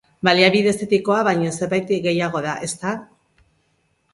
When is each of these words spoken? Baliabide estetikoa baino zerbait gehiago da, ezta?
Baliabide 0.27 0.71
estetikoa 0.75 1.17
baino 1.27 1.51
zerbait 1.57 1.91
gehiago 2.07 2.41
da, 2.47 2.57
ezta? 2.71 2.95